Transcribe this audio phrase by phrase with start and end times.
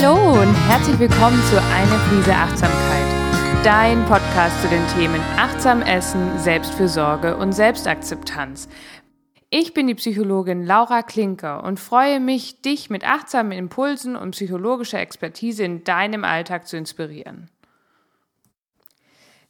[0.00, 6.38] Hallo und herzlich willkommen zu Eine Prise Achtsamkeit, dein Podcast zu den Themen Achtsam Essen,
[6.38, 8.68] Selbstfürsorge und Selbstakzeptanz.
[9.50, 15.00] Ich bin die Psychologin Laura Klinker und freue mich, dich mit achtsamen Impulsen und psychologischer
[15.00, 17.50] Expertise in deinem Alltag zu inspirieren.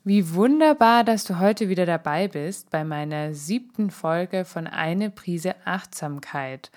[0.03, 5.57] Wie wunderbar, dass du heute wieder dabei bist bei meiner siebten Folge von Eine Prise
[5.67, 6.71] Achtsamkeit.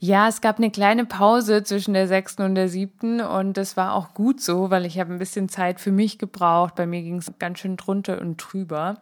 [0.00, 3.94] Ja, es gab eine kleine Pause zwischen der sechsten und der siebten und das war
[3.94, 6.76] auch gut so, weil ich habe ein bisschen Zeit für mich gebraucht.
[6.76, 9.00] Bei mir ging es ganz schön drunter und drüber.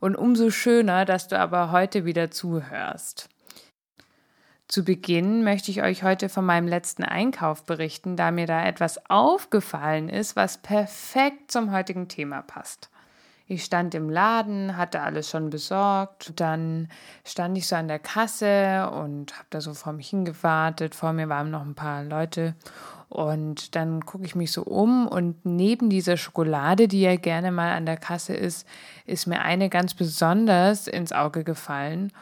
[0.00, 3.30] Und umso schöner, dass du aber heute wieder zuhörst.
[4.68, 9.08] Zu Beginn möchte ich euch heute von meinem letzten Einkauf berichten, da mir da etwas
[9.08, 12.90] aufgefallen ist, was perfekt zum heutigen Thema passt.
[13.46, 16.32] Ich stand im Laden, hatte alles schon besorgt.
[16.40, 16.88] Dann
[17.26, 20.94] stand ich so an der Kasse und habe da so vor mich hingewartet.
[20.94, 22.54] Vor mir waren noch ein paar Leute.
[23.10, 27.72] Und dann gucke ich mich so um und neben dieser Schokolade, die ja gerne mal
[27.74, 28.66] an der Kasse ist,
[29.04, 32.12] ist mir eine ganz besonders ins Auge gefallen.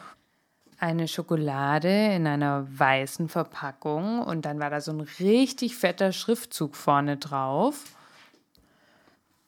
[0.77, 6.75] Eine Schokolade in einer weißen Verpackung und dann war da so ein richtig fetter Schriftzug
[6.75, 7.95] vorne drauf.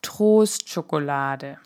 [0.05, 1.57] Trostschokolade.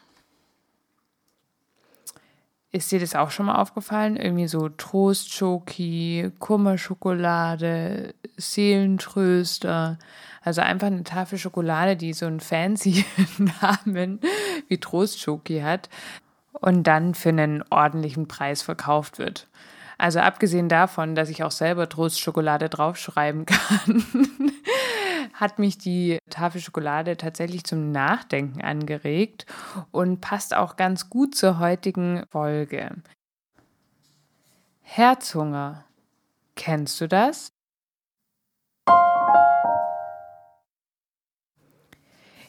[2.72, 4.16] Ist dir das auch schon mal aufgefallen?
[4.16, 10.00] Irgendwie so Trostschoki, Kummerschokolade, Seelentröster.
[10.42, 13.04] Also einfach eine Tafel Schokolade, die so einen fancy
[13.62, 14.22] Namen
[14.70, 15.90] wie Trostschoki hat
[16.54, 19.48] und dann für einen ordentlichen Preis verkauft wird.
[20.00, 24.04] Also abgesehen davon, dass ich auch selber Trostschokolade draufschreiben kann,
[25.34, 29.46] hat mich die Tafel Schokolade tatsächlich zum Nachdenken angeregt
[29.92, 32.96] und passt auch ganz gut zur heutigen Folge.
[34.82, 35.84] Herzhunger.
[36.56, 37.52] Kennst du das?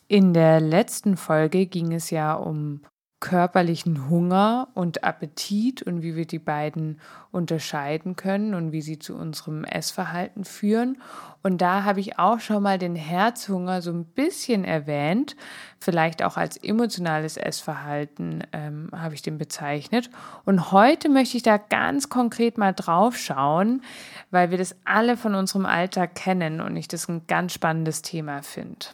[0.06, 2.82] In der letzten Folge ging es ja um
[3.20, 6.98] körperlichen Hunger und Appetit und wie wir die beiden
[7.30, 11.00] unterscheiden können und wie sie zu unserem Essverhalten führen.
[11.42, 15.36] Und da habe ich auch schon mal den Herzhunger so ein bisschen erwähnt,
[15.78, 20.08] vielleicht auch als emotionales Essverhalten ähm, habe ich den bezeichnet.
[20.46, 23.82] Und heute möchte ich da ganz konkret mal drauf schauen,
[24.30, 28.42] weil wir das alle von unserem Alltag kennen und ich das ein ganz spannendes Thema
[28.42, 28.86] finde.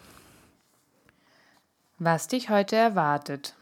[1.99, 3.55] Was dich heute erwartet.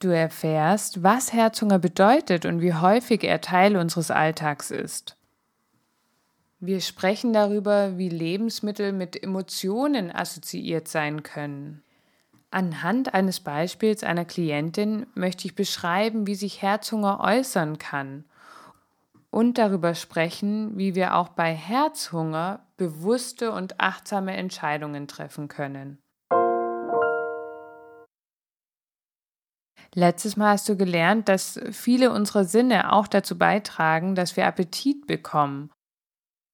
[0.00, 5.16] Du erfährst, was Herzhunger bedeutet und wie häufig er Teil unseres Alltags ist.
[6.58, 11.82] Wir sprechen darüber, wie Lebensmittel mit Emotionen assoziiert sein können.
[12.50, 18.24] Anhand eines Beispiels einer Klientin möchte ich beschreiben, wie sich Herzhunger äußern kann
[19.30, 25.98] und darüber sprechen, wie wir auch bei Herzhunger bewusste und achtsame Entscheidungen treffen können.
[29.94, 35.06] Letztes Mal hast du gelernt, dass viele unserer Sinne auch dazu beitragen, dass wir Appetit
[35.06, 35.70] bekommen.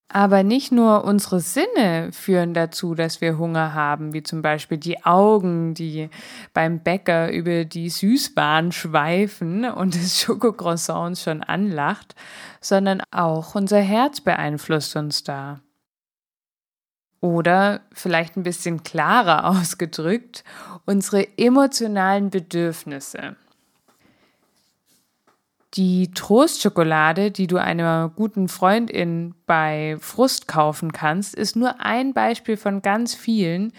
[0.08, 5.04] Aber nicht nur unsere Sinne führen dazu, dass wir Hunger haben, wie zum Beispiel die
[5.04, 6.08] Augen, die
[6.54, 12.14] beim Bäcker über die Süßbahn schweifen und das Schokocroissants schon anlacht,
[12.60, 15.60] sondern auch unser Herz beeinflusst uns da.
[17.20, 20.44] Oder vielleicht ein bisschen klarer ausgedrückt,
[20.84, 23.36] unsere emotionalen Bedürfnisse.
[25.74, 32.56] Die Trostschokolade, die du einer guten Freundin bei Frust kaufen kannst, ist nur ein Beispiel
[32.56, 33.72] von ganz vielen,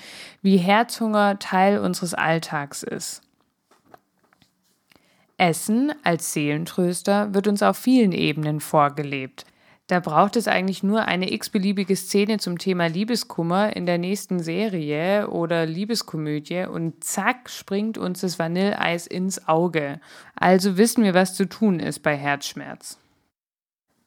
[0.44, 3.24] wie Herzhunger Teil unseres Alltags ist.
[5.38, 9.46] Essen als Seelentröster wird uns auf vielen Ebenen vorgelebt.
[9.88, 15.30] Da braucht es eigentlich nur eine x-beliebige Szene zum Thema Liebeskummer in der nächsten Serie
[15.30, 20.02] oder Liebeskomödie und zack springt uns das Vanilleeis ins Auge.
[20.35, 22.97] Also wissen wir, was zu tun ist bei Herzschmerz.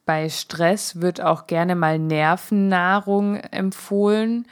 [0.04, 4.46] Bei Stress wird auch gerne mal Nervennahrung empfohlen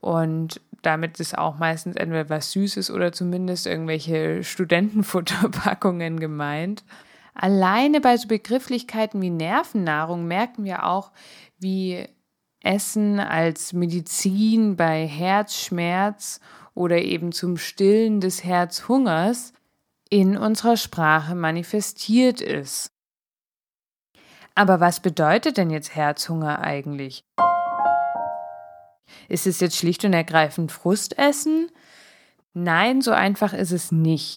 [0.00, 6.84] und damit ist auch meistens entweder was Süßes oder zumindest irgendwelche Studentenfutterpackungen gemeint.
[7.42, 11.10] Alleine bei so Begrifflichkeiten wie Nervennahrung merken wir auch,
[11.58, 12.06] wie
[12.62, 16.40] Essen als Medizin bei Herzschmerz
[16.74, 19.54] oder eben zum Stillen des Herzhungers
[20.10, 22.92] in unserer Sprache manifestiert ist.
[24.54, 27.24] Aber was bedeutet denn jetzt Herzhunger eigentlich?
[29.30, 31.70] Ist es jetzt schlicht und ergreifend Frustessen?
[32.52, 34.36] Nein, so einfach ist es nicht.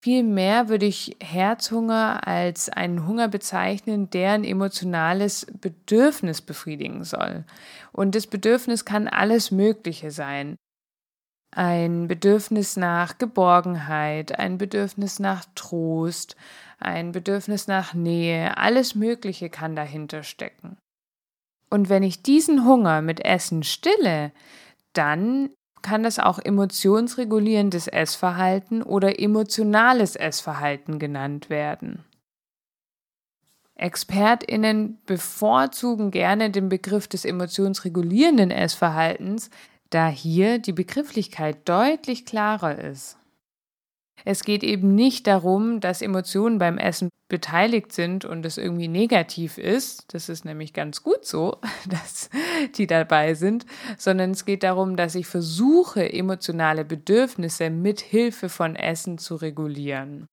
[0.00, 7.44] Vielmehr würde ich Herzhunger als einen Hunger bezeichnen, der ein emotionales Bedürfnis befriedigen soll.
[7.92, 10.56] Und das Bedürfnis kann alles Mögliche sein.
[11.50, 16.36] Ein Bedürfnis nach Geborgenheit, ein Bedürfnis nach Trost,
[16.78, 20.76] ein Bedürfnis nach Nähe, alles Mögliche kann dahinter stecken.
[21.70, 24.32] Und wenn ich diesen Hunger mit Essen stille,
[24.92, 25.50] dann
[25.82, 32.04] kann das auch emotionsregulierendes Essverhalten oder emotionales Essverhalten genannt werden.
[33.74, 39.50] Expertinnen bevorzugen gerne den Begriff des emotionsregulierenden Essverhaltens,
[39.90, 43.16] da hier die Begrifflichkeit deutlich klarer ist.
[44.30, 49.56] Es geht eben nicht darum, dass Emotionen beim Essen beteiligt sind und es irgendwie negativ
[49.56, 50.12] ist.
[50.12, 51.56] Das ist nämlich ganz gut so,
[51.88, 52.28] dass
[52.76, 53.64] die dabei sind,
[53.96, 60.26] sondern es geht darum, dass ich versuche, emotionale Bedürfnisse mit Hilfe von Essen zu regulieren.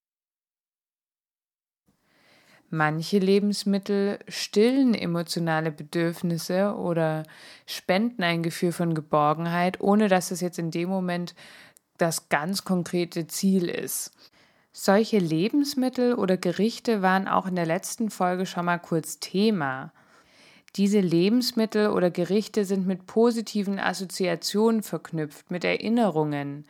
[2.69, 7.23] Manche Lebensmittel stillen emotionale Bedürfnisse oder
[7.65, 11.35] spenden ein Gefühl von Geborgenheit, ohne dass es jetzt in dem Moment
[11.97, 14.11] das ganz konkrete Ziel ist.
[14.71, 19.93] Solche Lebensmittel oder Gerichte waren auch in der letzten Folge schon mal kurz Thema.
[20.75, 26.65] Diese Lebensmittel oder Gerichte sind mit positiven Assoziationen verknüpft, mit Erinnerungen.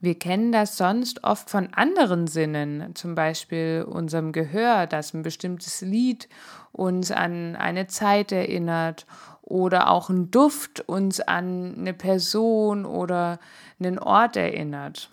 [0.00, 5.82] Wir kennen das sonst oft von anderen Sinnen, zum Beispiel unserem Gehör, dass ein bestimmtes
[5.82, 6.28] Lied
[6.72, 9.06] uns an eine Zeit erinnert
[9.42, 13.38] oder auch ein Duft uns an eine Person oder
[13.78, 15.10] einen Ort erinnert.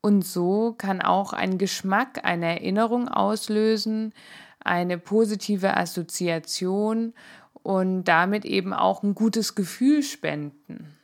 [0.00, 4.14] Und so kann auch ein Geschmack eine Erinnerung auslösen,
[4.60, 7.12] eine positive Assoziation
[7.62, 10.96] und damit eben auch ein gutes Gefühl spenden.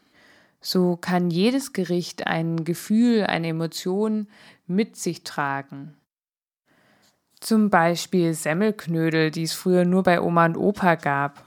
[0.61, 4.29] So kann jedes Gericht ein Gefühl, eine Emotion
[4.67, 5.95] mit sich tragen.
[7.39, 11.46] Zum Beispiel Semmelknödel, die es früher nur bei Oma und Opa gab.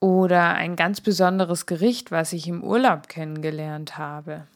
[0.00, 4.46] Oder ein ganz besonderes Gericht, was ich im Urlaub kennengelernt habe.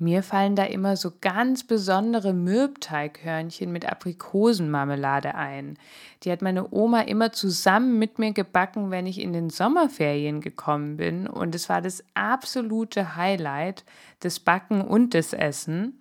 [0.00, 5.76] Mir fallen da immer so ganz besondere Mürbteighörnchen mit Aprikosenmarmelade ein.
[6.22, 10.98] Die hat meine Oma immer zusammen mit mir gebacken, wenn ich in den Sommerferien gekommen
[10.98, 11.26] bin.
[11.26, 13.84] Und es war das absolute Highlight
[14.22, 15.98] des Backen und des Essen.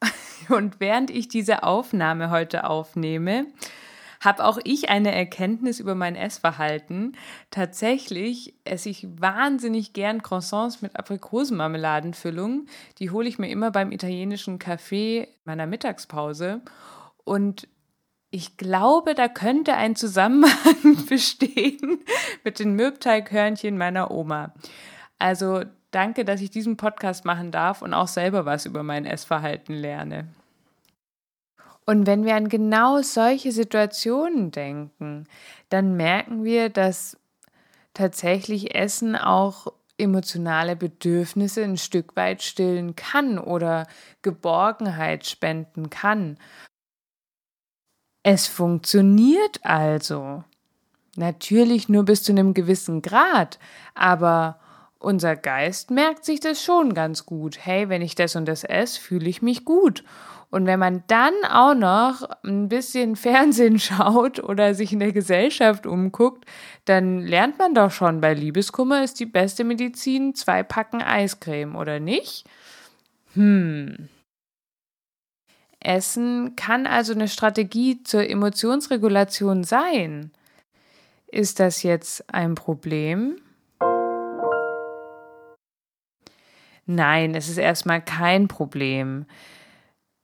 [0.48, 3.46] Und während ich diese Aufnahme heute aufnehme,
[4.20, 7.16] habe auch ich eine Erkenntnis über mein Essverhalten.
[7.50, 12.66] Tatsächlich esse ich wahnsinnig gern Croissants mit Aprikosenmarmeladenfüllung.
[12.98, 16.60] Die hole ich mir immer beim italienischen Café meiner Mittagspause.
[17.24, 17.66] Und
[18.30, 22.00] ich glaube, da könnte ein Zusammenhang bestehen
[22.44, 24.54] mit den Mürbteighörnchen meiner Oma.
[25.18, 29.74] Also danke, dass ich diesen Podcast machen darf und auch selber was über mein Essverhalten
[29.74, 30.28] lerne.
[31.86, 35.26] Und wenn wir an genau solche Situationen denken,
[35.70, 37.16] dann merken wir, dass
[37.94, 43.86] tatsächlich Essen auch emotionale Bedürfnisse ein Stück weit stillen kann oder
[44.22, 46.38] Geborgenheit spenden kann.
[48.22, 50.44] Es funktioniert also.
[51.16, 53.58] Natürlich nur bis zu einem gewissen Grad,
[53.94, 54.60] aber
[54.98, 57.58] unser Geist merkt sich das schon ganz gut.
[57.64, 60.04] Hey, wenn ich das und das esse, fühle ich mich gut.
[60.50, 65.86] Und wenn man dann auch noch ein bisschen Fernsehen schaut oder sich in der Gesellschaft
[65.86, 66.44] umguckt,
[66.84, 72.00] dann lernt man doch schon, bei Liebeskummer ist die beste Medizin zwei Packen Eiscreme, oder
[72.00, 72.44] nicht?
[73.34, 74.08] Hm.
[75.78, 80.32] Essen kann also eine Strategie zur Emotionsregulation sein.
[81.28, 83.36] Ist das jetzt ein Problem?
[86.86, 89.26] Nein, es ist erstmal kein Problem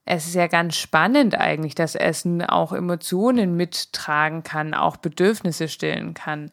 [0.07, 6.13] es ist ja ganz spannend eigentlich, dass Essen auch Emotionen mittragen kann, auch Bedürfnisse stillen
[6.13, 6.49] kann.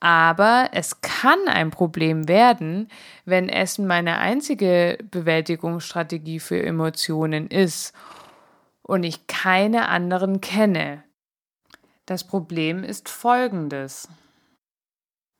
[0.00, 2.88] Aber es kann ein Problem werden,
[3.26, 7.94] wenn Essen meine einzige Bewältigungsstrategie für Emotionen ist
[8.82, 11.04] und ich keine anderen kenne.
[12.06, 14.08] Das Problem ist folgendes.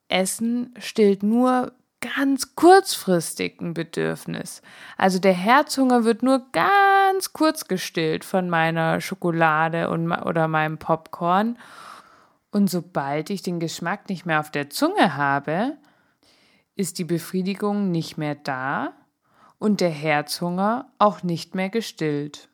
[0.08, 1.72] Essen stillt nur
[2.04, 4.62] ganz kurzfristig ein Bedürfnis.
[4.98, 11.58] Also der Herzhunger wird nur ganz kurz gestillt von meiner Schokolade und, oder meinem Popcorn.
[12.50, 15.78] Und sobald ich den Geschmack nicht mehr auf der Zunge habe,
[16.76, 18.92] ist die Befriedigung nicht mehr da
[19.58, 22.48] und der Herzhunger auch nicht mehr gestillt.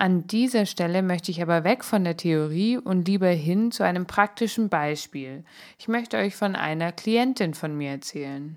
[0.00, 4.06] An dieser Stelle möchte ich aber weg von der Theorie und lieber hin zu einem
[4.06, 5.42] praktischen Beispiel.
[5.76, 8.56] Ich möchte euch von einer Klientin von mir erzählen.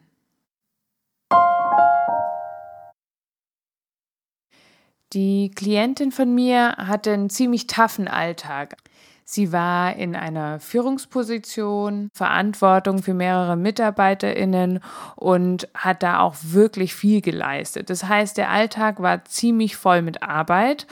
[5.13, 8.77] Die Klientin von mir hatte einen ziemlich taffen Alltag.
[9.25, 14.79] Sie war in einer Führungsposition, Verantwortung für mehrere Mitarbeiterinnen
[15.15, 17.89] und hat da auch wirklich viel geleistet.
[17.89, 20.85] Das heißt, der Alltag war ziemlich voll mit Arbeit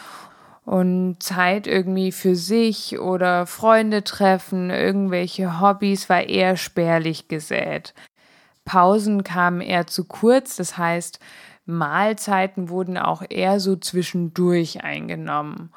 [0.70, 7.96] und Zeit irgendwie für sich oder Freunde treffen, irgendwelche Hobbys war eher spärlich gesät.
[8.66, 11.20] Pausen kamen eher zu kurz, das heißt,
[11.66, 15.74] Mahlzeiten wurden auch eher so zwischendurch eingenommen.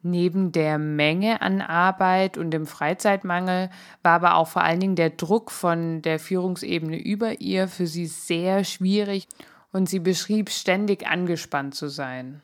[0.00, 3.68] Neben der Menge an Arbeit und dem Freizeitmangel
[4.02, 8.06] war aber auch vor allen Dingen der Druck von der Führungsebene über ihr für sie
[8.06, 9.28] sehr schwierig
[9.72, 12.40] und sie beschrieb ständig angespannt zu sein.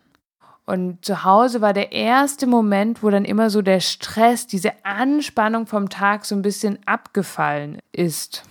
[0.64, 5.66] Und zu Hause war der erste Moment, wo dann immer so der Stress, diese Anspannung
[5.66, 8.44] vom Tag so ein bisschen abgefallen ist.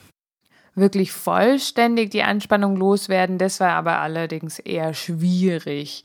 [0.75, 6.03] Wirklich vollständig die Anspannung loswerden, das war aber allerdings eher schwierig.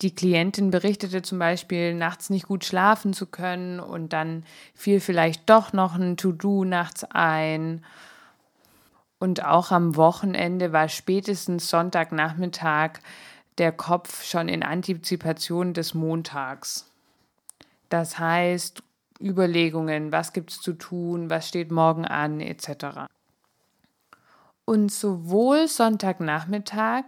[0.00, 5.48] Die Klientin berichtete zum Beispiel, nachts nicht gut schlafen zu können und dann fiel vielleicht
[5.48, 7.84] doch noch ein To-Do nachts ein.
[9.20, 12.98] Und auch am Wochenende war spätestens Sonntagnachmittag
[13.58, 16.90] der Kopf schon in Antizipation des Montags.
[17.88, 18.82] Das heißt,
[19.20, 23.06] Überlegungen, was gibt es zu tun, was steht morgen an, etc.
[24.64, 27.04] Und sowohl Sonntagnachmittag,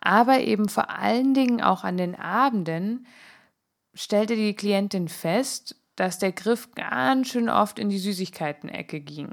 [0.00, 3.06] aber eben vor allen Dingen auch an den Abenden
[3.94, 9.30] stellte die Klientin fest, dass der Griff ganz schön oft in die Süßigkeiten-Ecke ging.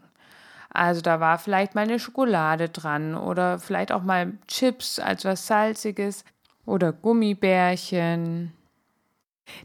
[0.69, 5.48] Also da war vielleicht mal eine Schokolade dran oder vielleicht auch mal Chips als was
[5.48, 6.25] Salziges
[6.65, 8.53] oder Gummibärchen.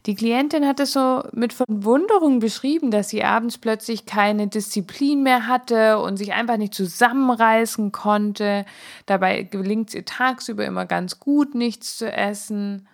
[0.05, 5.47] Die Klientin hat es so mit Verwunderung beschrieben, dass sie abends plötzlich keine Disziplin mehr
[5.47, 8.65] hatte und sich einfach nicht zusammenreißen konnte.
[9.07, 12.87] Dabei gelingt es ihr tagsüber immer ganz gut, nichts zu essen.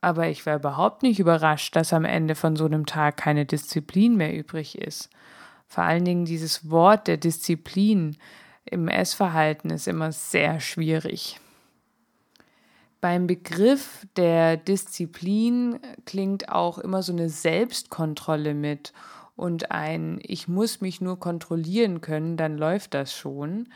[0.00, 4.16] Aber ich war überhaupt nicht überrascht, dass am Ende von so einem Tag keine Disziplin
[4.16, 5.10] mehr übrig ist.
[5.66, 8.16] Vor allen Dingen dieses Wort der Disziplin
[8.64, 11.40] im Essverhalten ist immer sehr schwierig.
[13.00, 18.92] Beim Begriff der Disziplin klingt auch immer so eine Selbstkontrolle mit
[19.36, 23.68] und ein Ich muss mich nur kontrollieren können, dann läuft das schon.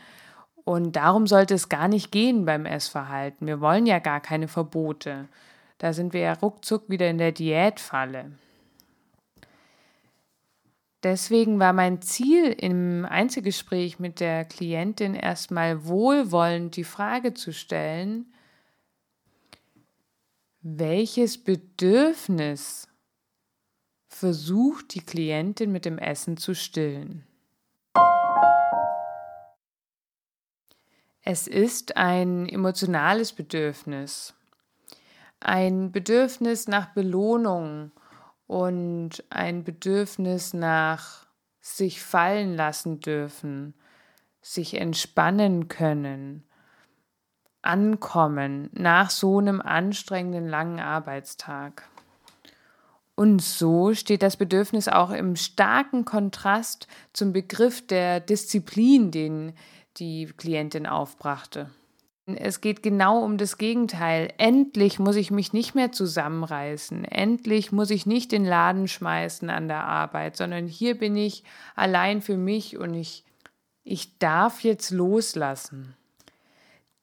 [0.65, 3.47] Und darum sollte es gar nicht gehen beim Essverhalten.
[3.47, 5.29] Wir wollen ja gar keine Verbote.
[5.77, 8.31] Da sind wir ja ruckzuck wieder in der Diätfalle.
[11.03, 18.32] Deswegen war mein Ziel im Einzelgespräch mit der Klientin erstmal wohlwollend die Frage zu stellen,
[20.63, 22.87] welches Bedürfnis
[24.07, 27.27] versucht die Klientin mit dem Essen zu stillen?
[31.21, 34.33] Es ist ein emotionales Bedürfnis,
[35.41, 37.91] ein Bedürfnis nach Belohnung
[38.47, 41.27] und ein Bedürfnis nach
[41.59, 43.73] sich fallen lassen dürfen,
[44.41, 46.45] sich entspannen können,
[47.63, 51.87] ankommen nach so einem anstrengenden langen Arbeitstag.
[53.15, 59.53] Und so steht das Bedürfnis auch im starken Kontrast zum Begriff der Disziplin, den
[59.97, 61.69] die Klientin aufbrachte.
[62.25, 64.33] Es geht genau um das Gegenteil.
[64.37, 67.03] Endlich muss ich mich nicht mehr zusammenreißen.
[67.03, 71.43] Endlich muss ich nicht den Laden schmeißen an der Arbeit, sondern hier bin ich
[71.75, 73.25] allein für mich und ich,
[73.83, 75.95] ich darf jetzt loslassen.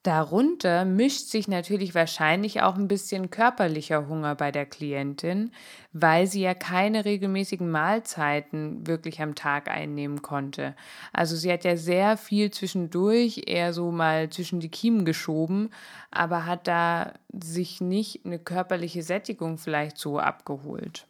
[0.02, 5.52] Darunter mischt sich natürlich wahrscheinlich auch ein bisschen körperlicher Hunger bei der Klientin,
[5.92, 10.75] weil sie ja keine regelmäßigen Mahlzeiten wirklich am Tag einnehmen konnte.
[11.12, 15.69] Also sie hat ja sehr viel zwischendurch eher so mal zwischen die Kiemen geschoben,
[16.11, 21.07] aber hat da sich nicht eine körperliche Sättigung vielleicht so abgeholt.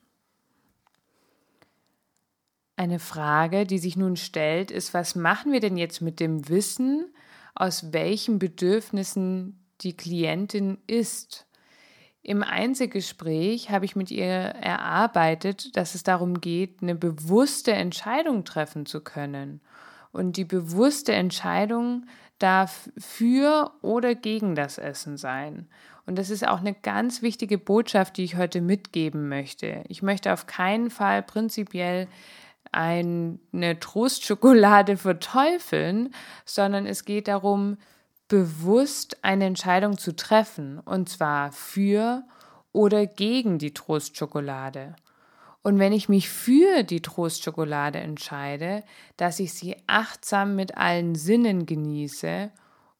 [2.74, 7.04] Eine Frage, die sich nun stellt, ist, was machen wir denn jetzt mit dem Wissen,
[7.54, 11.46] aus welchen Bedürfnissen die Klientin ist.
[12.22, 18.84] Im Einzelgespräch habe ich mit ihr erarbeitet, dass es darum geht, eine bewusste Entscheidung treffen
[18.84, 19.60] zu können.
[20.12, 22.06] Und die bewusste Entscheidung
[22.38, 25.68] darf für oder gegen das Essen sein.
[26.06, 29.84] Und das ist auch eine ganz wichtige Botschaft, die ich heute mitgeben möchte.
[29.88, 32.08] Ich möchte auf keinen Fall prinzipiell
[32.72, 37.76] eine Trostschokolade verteufeln, sondern es geht darum,
[38.28, 42.22] bewusst eine Entscheidung zu treffen, und zwar für
[42.72, 44.94] oder gegen die Trostschokolade.
[45.62, 48.82] Und wenn ich mich für die Trostschokolade entscheide,
[49.16, 52.50] dass ich sie achtsam mit allen Sinnen genieße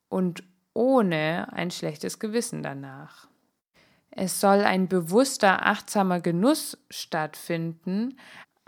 [0.09, 0.43] und
[0.75, 3.29] ohne ein schlechtes Gewissen danach.
[4.11, 8.19] Es soll ein bewusster, achtsamer Genuss stattfinden,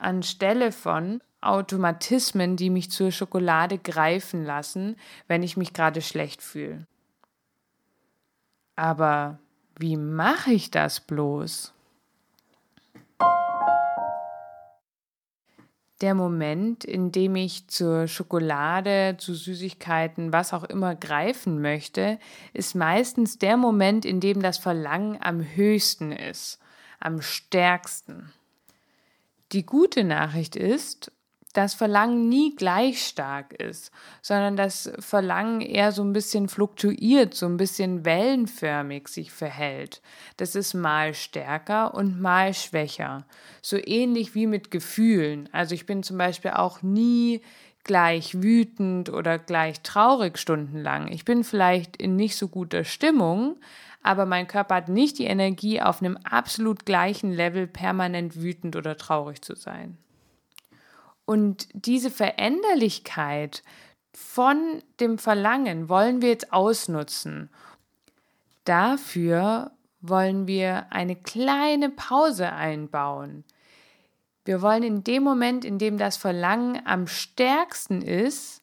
[0.02, 6.86] anstelle von Automatismen, die mich zur Schokolade greifen lassen, wenn ich mich gerade schlecht fühle.
[8.76, 9.38] Aber
[9.78, 11.72] wie mache ich das bloß?
[16.00, 22.18] Der Moment, in dem ich zur Schokolade, zu Süßigkeiten, was auch immer greifen möchte,
[22.52, 26.58] ist meistens der Moment, in dem das Verlangen am höchsten ist,
[26.98, 28.32] am stärksten.
[29.52, 31.12] Die gute Nachricht ist,
[31.52, 33.92] das Verlangen nie gleich stark ist,
[34.22, 40.00] sondern das Verlangen eher so ein bisschen fluktuiert, so ein bisschen wellenförmig sich verhält.
[40.38, 43.26] Das ist mal stärker und mal schwächer.
[43.60, 45.50] So ähnlich wie mit Gefühlen.
[45.52, 47.42] Also ich bin zum Beispiel auch nie
[47.84, 51.08] gleich wütend oder gleich traurig stundenlang.
[51.08, 53.56] Ich bin vielleicht in nicht so guter Stimmung,
[54.02, 58.96] aber mein Körper hat nicht die Energie, auf einem absolut gleichen Level permanent wütend oder
[58.96, 59.96] traurig zu sein.
[61.24, 63.62] Und diese Veränderlichkeit
[64.12, 67.48] von dem Verlangen wollen wir jetzt ausnutzen.
[68.64, 73.44] Dafür wollen wir eine kleine Pause einbauen.
[74.44, 78.62] Wir wollen in dem Moment, in dem das Verlangen am stärksten ist,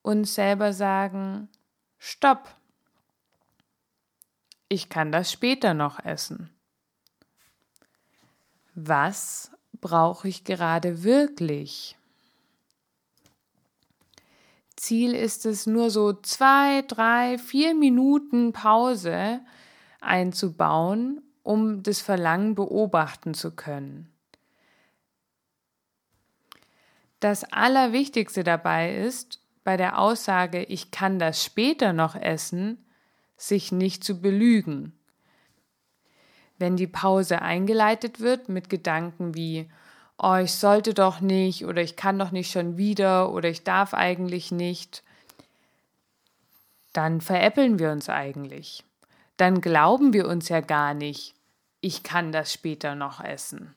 [0.00, 1.48] uns selber sagen,
[1.98, 2.55] stopp,
[4.68, 6.50] ich kann das später noch essen.
[8.74, 11.96] Was brauche ich gerade wirklich?
[14.76, 19.40] Ziel ist es, nur so zwei, drei, vier Minuten Pause
[20.00, 24.12] einzubauen, um das Verlangen beobachten zu können.
[27.20, 32.85] Das Allerwichtigste dabei ist, bei der Aussage, ich kann das später noch essen,
[33.36, 34.92] sich nicht zu belügen.
[36.58, 39.68] Wenn die Pause eingeleitet wird mit Gedanken wie,
[40.18, 43.92] oh, ich sollte doch nicht oder ich kann doch nicht schon wieder oder ich darf
[43.92, 45.02] eigentlich nicht,
[46.92, 48.82] dann veräppeln wir uns eigentlich.
[49.36, 51.34] Dann glauben wir uns ja gar nicht,
[51.80, 53.74] ich kann das später noch essen.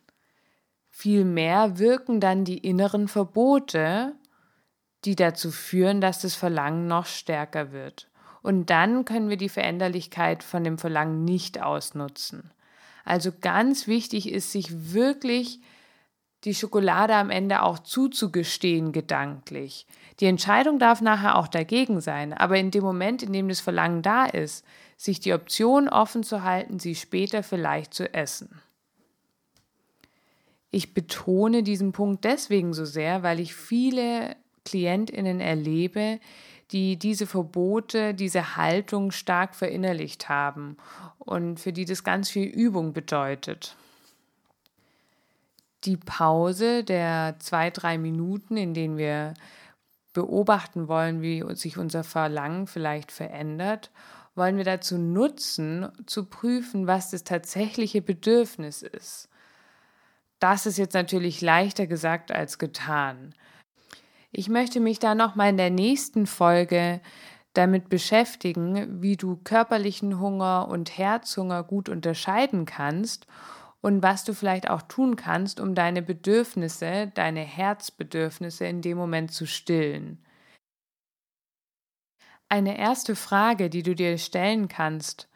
[0.89, 4.15] Vielmehr wirken dann die inneren Verbote,
[5.05, 8.08] die dazu führen, dass das Verlangen noch stärker wird.
[8.41, 12.51] Und dann können wir die Veränderlichkeit von dem Verlangen nicht ausnutzen.
[13.05, 15.59] Also ganz wichtig ist, sich wirklich
[16.45, 19.85] die Schokolade am Ende auch zuzugestehen, gedanklich.
[20.19, 24.01] Die Entscheidung darf nachher auch dagegen sein, aber in dem Moment, in dem das Verlangen
[24.01, 28.61] da ist, sich die Option offen zu halten, sie später vielleicht zu essen.
[30.71, 36.19] Ich betone diesen Punkt deswegen so sehr, weil ich viele Klientinnen erlebe,
[36.71, 40.77] die diese Verbote, diese Haltung stark verinnerlicht haben
[41.17, 43.75] und für die das ganz viel Übung bedeutet.
[45.85, 49.33] Die Pause der zwei, drei Minuten, in denen wir
[50.13, 53.89] beobachten wollen, wie sich unser Verlangen vielleicht verändert,
[54.35, 59.29] wollen wir dazu nutzen, zu prüfen, was das tatsächliche Bedürfnis ist.
[60.39, 63.35] Das ist jetzt natürlich leichter gesagt als getan.
[64.31, 67.01] Ich möchte mich da nochmal in der nächsten Folge
[67.53, 73.25] damit beschäftigen, wie du körperlichen Hunger und Herzhunger gut unterscheiden kannst
[73.81, 79.31] und was du vielleicht auch tun kannst, um deine Bedürfnisse, deine Herzbedürfnisse in dem Moment
[79.31, 80.23] zu stillen.
[82.49, 85.27] Eine erste Frage, die du dir stellen kannst,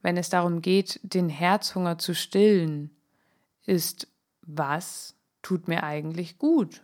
[0.00, 2.90] wenn es darum geht, den Herzhunger zu stillen,
[3.66, 4.08] ist,
[4.40, 6.82] was tut mir eigentlich gut?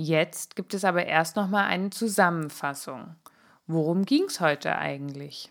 [0.00, 3.16] Jetzt gibt es aber erst noch mal eine Zusammenfassung.
[3.66, 5.50] Worum ging es heute eigentlich?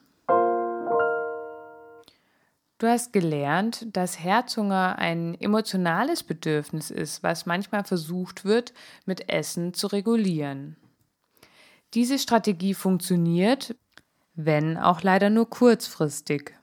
[2.77, 8.73] Du hast gelernt, dass Herzhunger ein emotionales Bedürfnis ist, was manchmal versucht wird,
[9.05, 10.77] mit Essen zu regulieren.
[11.93, 13.75] Diese Strategie funktioniert,
[14.33, 16.53] wenn auch leider nur kurzfristig.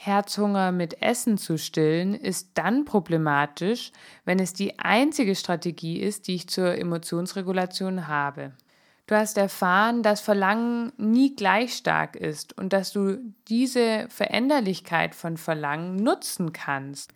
[0.00, 3.90] Herzhunger mit Essen zu stillen, ist dann problematisch,
[4.24, 8.52] wenn es die einzige Strategie ist, die ich zur Emotionsregulation habe.
[9.08, 15.36] Du hast erfahren, dass Verlangen nie gleich stark ist und dass du diese Veränderlichkeit von
[15.36, 17.12] Verlangen nutzen kannst,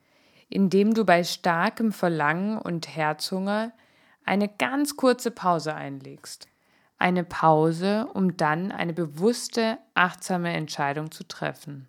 [0.48, 3.70] indem du bei starkem Verlangen und Herzhunger
[4.24, 6.48] eine ganz kurze Pause einlegst.
[6.98, 11.86] Eine Pause, um dann eine bewusste, achtsame Entscheidung zu treffen.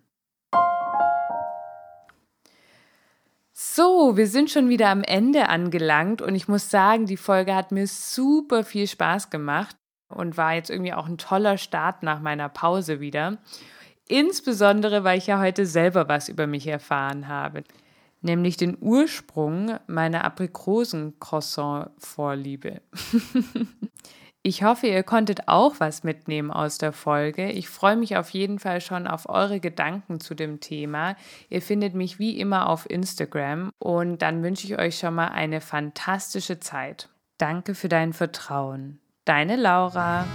[3.56, 7.70] So, wir sind schon wieder am Ende angelangt und ich muss sagen, die Folge hat
[7.70, 9.76] mir super viel Spaß gemacht
[10.08, 13.38] und war jetzt irgendwie auch ein toller Start nach meiner Pause wieder.
[14.08, 17.62] Insbesondere, weil ich ja heute selber was über mich erfahren habe,
[18.22, 22.80] nämlich den Ursprung meiner Aprikosen-Croissant-Vorliebe.
[24.46, 27.50] Ich hoffe, ihr konntet auch was mitnehmen aus der Folge.
[27.50, 31.16] Ich freue mich auf jeden Fall schon auf eure Gedanken zu dem Thema.
[31.48, 35.62] Ihr findet mich wie immer auf Instagram und dann wünsche ich euch schon mal eine
[35.62, 37.08] fantastische Zeit.
[37.38, 39.00] Danke für dein Vertrauen.
[39.24, 40.26] Deine Laura.